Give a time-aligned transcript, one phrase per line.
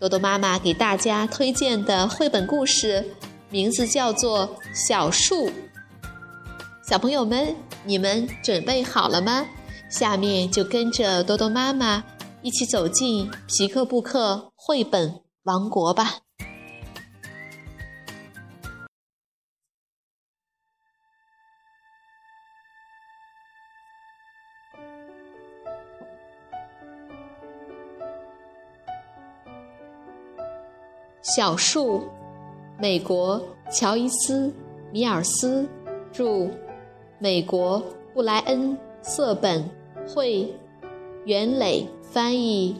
[0.00, 3.04] 多多妈妈给大家推荐的绘本故事
[3.50, 5.48] 名字叫做《小树》。
[6.82, 7.54] 小朋友们，
[7.84, 9.46] 你们准备好了吗？
[9.90, 12.02] 下面就跟着多多妈妈
[12.40, 16.20] 一起走进皮克布克绘本王国吧。
[31.32, 32.02] 小树，
[32.76, 34.48] 美国乔伊斯·
[34.90, 35.64] 米尔斯
[36.10, 36.48] 著。
[37.20, 37.80] 美国
[38.12, 39.70] 布莱恩·瑟本
[40.08, 40.52] 绘，
[41.26, 42.74] 袁磊翻译，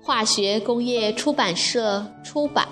[0.00, 2.68] 化学工业出版社出版。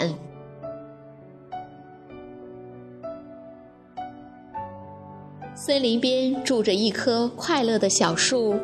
[5.56, 8.54] 森林边住着一棵快乐的小树，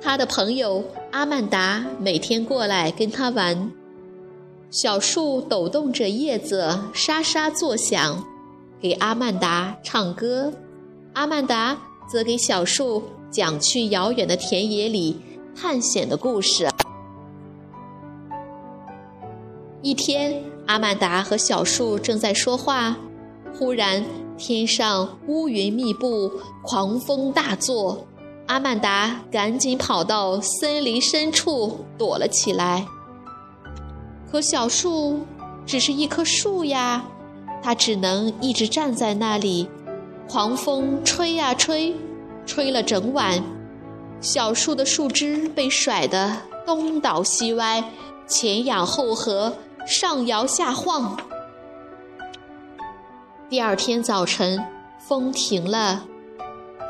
[0.00, 0.82] 他的朋友
[1.12, 3.70] 阿曼达每天过来跟他玩。
[4.74, 8.24] 小树抖动着叶子，沙沙作响，
[8.80, 10.52] 给阿曼达唱歌。
[11.12, 11.78] 阿曼达
[12.10, 15.16] 则给小树讲去遥远的田野里
[15.54, 16.68] 探险的故事。
[19.80, 22.96] 一天，阿曼达和小树正在说话，
[23.56, 24.04] 忽然
[24.36, 26.28] 天上乌云密布，
[26.64, 28.04] 狂风大作。
[28.46, 32.84] 阿曼达赶紧跑到森林深处躲了起来。
[34.34, 35.24] 可小树
[35.64, 37.04] 只是一棵树呀，
[37.62, 39.68] 它只能一直站在那里。
[40.28, 41.94] 狂风吹呀吹，
[42.44, 43.40] 吹了整晚，
[44.20, 46.36] 小树的树枝被甩得
[46.66, 47.84] 东倒西歪，
[48.26, 49.54] 前仰后合，
[49.86, 51.16] 上摇下晃。
[53.48, 54.60] 第二天早晨，
[54.98, 56.06] 风停了，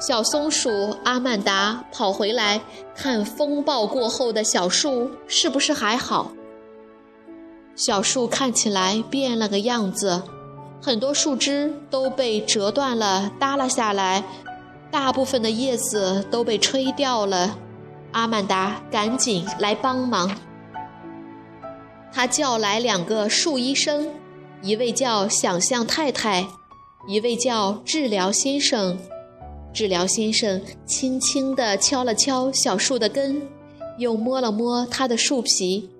[0.00, 2.62] 小松鼠阿曼达跑回来
[2.94, 6.32] 看风暴过后的小树是不是还好。
[7.76, 10.22] 小树看起来变了个样子。
[10.80, 14.22] 很多树枝都被折断了，耷拉下来；
[14.90, 17.58] 大部分的叶子都被吹掉了。
[18.12, 20.36] 阿曼达赶紧来帮忙。
[22.12, 24.08] 他叫来两个树医生，
[24.62, 26.46] 一位叫想象太太，
[27.08, 28.96] 一位叫治疗先生。
[29.72, 33.42] 治疗先生轻轻地敲了敲小树的根，
[33.98, 35.90] 又摸了摸它的树皮。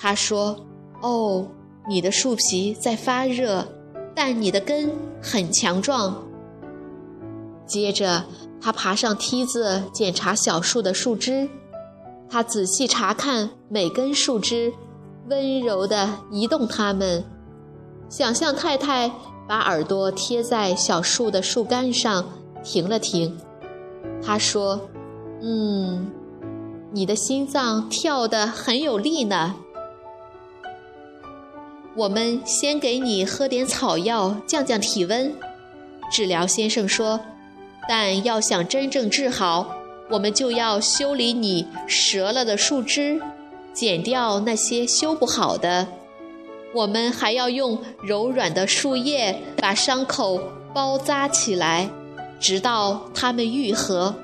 [0.00, 0.56] 他说
[1.00, 1.46] ：“哦，
[1.88, 3.66] 你的树皮在发热。”
[4.12, 4.90] 但你的根
[5.22, 6.22] 很强壮。
[7.64, 8.24] 接着，
[8.60, 11.48] 他爬上梯子检查小树的树枝，
[12.28, 14.74] 他仔细查看每根树枝，
[15.28, 17.24] 温柔地移动它们。
[18.10, 19.10] 想象太太
[19.48, 22.26] 把耳朵贴在小树的树干上，
[22.62, 23.38] 停了停。
[24.20, 24.80] 她说
[25.40, 26.10] ：“嗯，
[26.92, 29.54] 你的心脏跳得很有力呢。”
[31.96, 35.34] 我们先给你喝点草药，降降体温。
[36.10, 37.20] 治疗先生说
[37.88, 39.76] ：“但要想真正治好，
[40.08, 43.20] 我们就要修理你折了的树枝，
[43.72, 45.86] 剪掉那些修不好的。
[46.72, 50.40] 我们还要用柔软的树叶把伤口
[50.72, 51.90] 包扎起来，
[52.38, 54.14] 直到它们愈合。”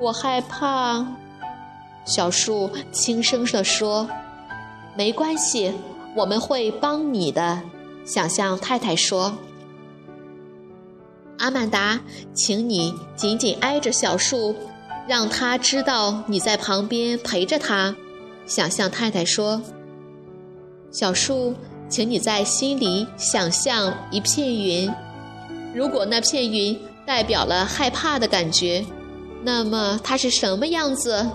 [0.00, 1.06] 我害怕，
[2.06, 4.08] 小树轻声地说
[4.96, 5.72] ：“没关系。”
[6.14, 7.62] 我们会帮你的，
[8.04, 9.38] 想象太太说
[11.38, 12.00] ：“阿曼达，
[12.34, 14.54] 请你紧紧挨着小树，
[15.08, 17.96] 让他知道你在旁边陪着他。”
[18.44, 19.62] 想象太太说
[20.92, 21.54] ：“小树，
[21.88, 24.92] 请你在心里想象一片云，
[25.74, 28.84] 如果那片云代表了害怕的感觉，
[29.42, 31.26] 那么它是什么样子？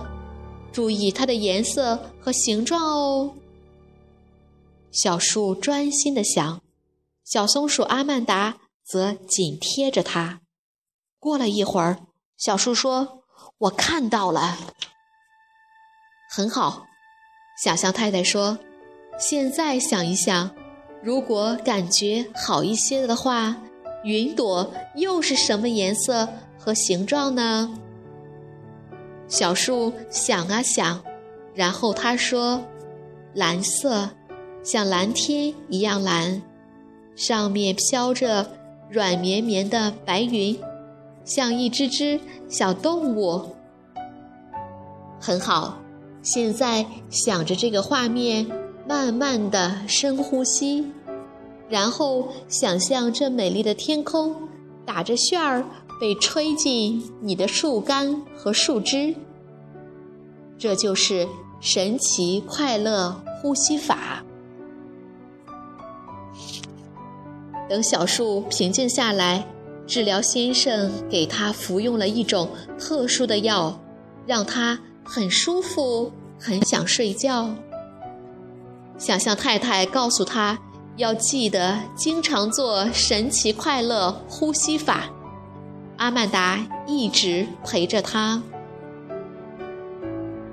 [0.71, 3.31] 注意它的颜色和形状哦。”
[4.91, 6.61] 小树专心地想，
[7.23, 10.41] 小松鼠阿曼达则紧贴着它。
[11.19, 11.99] 过了一会儿，
[12.37, 13.23] 小树说
[13.59, 14.57] ：“我看到了，
[16.31, 16.85] 很好。”
[17.61, 18.57] 想象太太说
[19.19, 20.55] ：“现在想一想，
[21.03, 23.57] 如果感觉好一些的话，
[24.03, 27.77] 云朵又是什么颜色和形状呢？”
[29.27, 31.03] 小树想啊想，
[31.53, 32.63] 然后他说
[33.35, 34.09] ：“蓝色。”
[34.67, 36.41] 像蓝天一样蓝，
[37.15, 38.51] 上面飘着
[38.89, 40.59] 软绵绵的白云，
[41.23, 42.19] 像一只只
[42.49, 43.55] 小动物。
[45.21, 45.77] 很好，
[46.21, 48.45] 现在想着这个画面，
[48.85, 50.91] 慢慢的深呼吸，
[51.69, 54.35] 然后想象这美丽的天空
[54.85, 55.63] 打着旋儿
[55.97, 59.15] 被吹进你的树干和树枝。
[60.57, 61.25] 这就是
[61.61, 64.25] 神奇快乐呼吸法。
[67.69, 69.45] 等小树平静下来，
[69.85, 72.49] 治疗先生给他服用了一种
[72.79, 73.79] 特殊的药，
[74.25, 77.49] 让他很舒服，很想睡觉。
[78.97, 80.57] 想象太太告诉他
[80.95, 85.05] 要记得经常做神奇快乐呼吸法。
[85.97, 88.41] 阿曼达一直陪着他。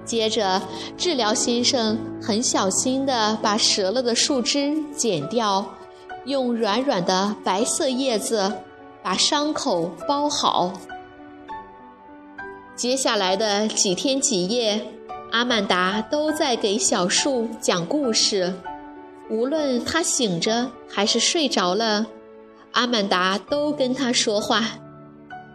[0.04, 0.60] 接着，
[0.98, 5.66] 治疗先生很小心地把折了的树枝剪掉，
[6.26, 8.52] 用软软的白色叶子
[9.02, 10.72] 把伤口包好。
[12.74, 14.80] 接下来的几天几夜，
[15.30, 18.52] 阿曼达都在给小树讲故事，
[19.30, 22.06] 无论他醒着还是睡着了，
[22.72, 24.64] 阿曼达都跟他说话，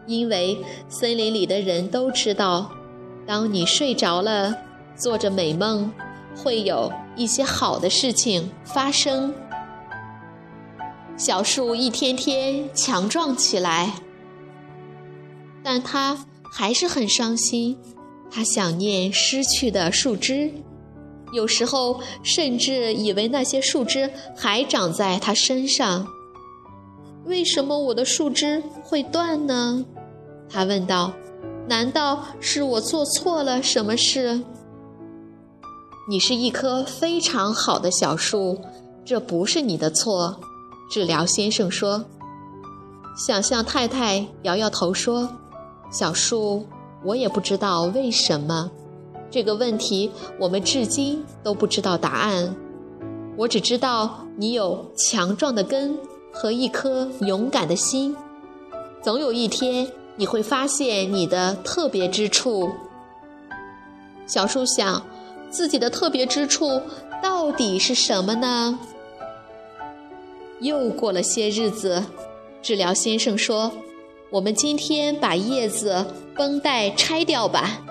[0.05, 0.57] 因为
[0.87, 2.71] 森林里的人都知道。
[3.27, 4.55] 当你睡着了，
[4.95, 5.91] 做着美梦，
[6.35, 9.33] 会有一些好的事情发生。
[11.19, 13.93] 小树一天天强壮起来，
[15.61, 17.77] 但它还是很伤心。
[18.31, 20.49] 它想念失去的树枝，
[21.33, 26.07] 有时候甚至以为那些树枝还长在它身上。
[27.25, 29.85] 为什么我的树枝会断呢？
[30.49, 31.11] 他问道。
[31.67, 34.41] 难道是我做错了什么事？
[36.09, 38.61] 你是一棵非常好的小树，
[39.03, 40.39] 这不是你的错。
[40.89, 42.03] 治疗先生说。
[43.15, 45.29] 想象太太摇摇头说
[45.91, 46.65] ：“小树，
[47.03, 48.71] 我也不知道为什么。
[49.29, 52.55] 这个问题我们至今都不知道答案。
[53.37, 55.97] 我只知道你有强壮的根
[56.33, 58.15] 和一颗勇敢的心。
[59.01, 59.87] 总有一天。”
[60.19, 62.69] 你会发现你的特别之处。
[64.27, 65.01] 小树想，
[65.49, 66.81] 自己的特别之处
[67.23, 68.77] 到底是什么呢？
[70.61, 72.03] 又过了些日子，
[72.61, 73.71] 治疗先生说
[74.29, 77.81] ：“我们今天把叶子绷带拆掉吧，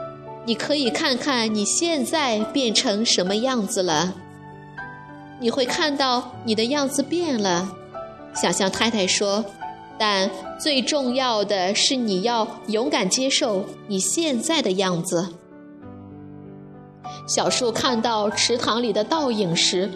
[0.47, 4.15] 你可以看看你现在变成什么样子了。
[5.41, 7.73] 你会看到你的样子变了。”
[8.35, 9.45] 想象太太说。
[10.01, 10.31] 但
[10.61, 15.35] 最重要的是，你要勇敢接受你现在的样子。
[17.27, 19.91] 小树看到池塘里的倒影时，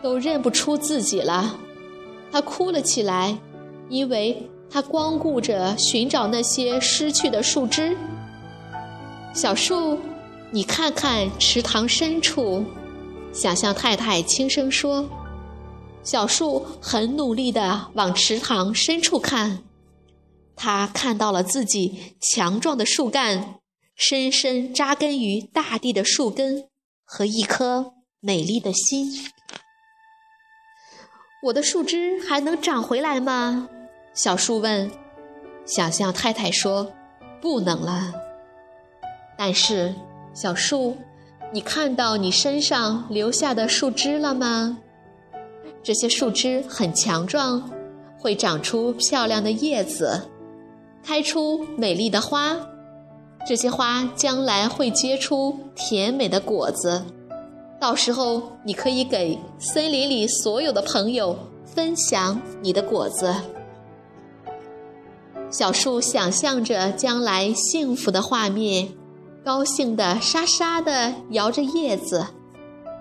[0.00, 1.58] 都认不出自己了，
[2.30, 3.38] 他哭了起来，
[3.88, 7.96] 因为他光顾着寻找那些失去的树枝。
[9.34, 9.98] 小树，
[10.50, 12.64] 你看看池塘深处，
[13.32, 15.08] 想象太太轻声说。
[16.02, 19.62] 小树很努力地往池塘深处看，
[20.56, 23.56] 他看到了自己强壮的树干，
[23.94, 26.68] 深深扎根于大地的树根
[27.04, 29.06] 和一颗美丽的心。
[31.40, 33.68] 我的树枝还能长回来吗？
[34.12, 34.90] 小树问。
[35.64, 36.90] 想象太太说
[37.40, 38.12] ：“不能了。”
[39.38, 39.94] 但是，
[40.34, 40.96] 小树，
[41.52, 44.78] 你看到你身上留下的树枝了吗？
[45.80, 47.70] 这些树枝很强壮，
[48.18, 50.28] 会长出漂亮的叶子，
[51.04, 52.56] 开出美丽的花。
[53.46, 57.04] 这些花将来会结出甜美的果子，
[57.80, 63.34] 到时候你可以给森林里所有的朋友分享你的果子。
[65.50, 68.88] 小树想象着将来幸福的画面，
[69.44, 72.26] 高兴地沙沙地摇着叶子。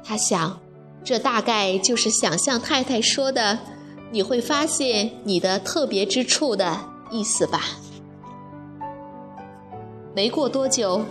[0.03, 0.60] 他想。
[1.03, 3.57] 这大概就是想象太太说的
[4.12, 6.77] “你会发现你的特别之处”的
[7.10, 7.62] 意思吧。
[10.13, 11.01] 没过多久，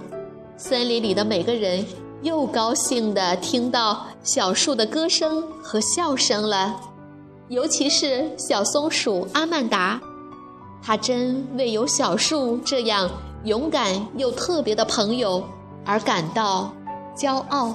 [0.59, 1.83] 森林里的每个人
[2.23, 6.81] 又高兴地听到小树的歌声和笑声了，
[7.49, 10.01] 尤其是小松鼠阿曼达，
[10.83, 13.09] 它真为有小树这样
[13.45, 15.45] 勇敢又特别的朋友
[15.85, 16.73] 而感到
[17.17, 17.75] 骄傲。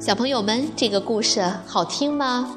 [0.00, 2.56] 小朋友们，这个故事好听吗？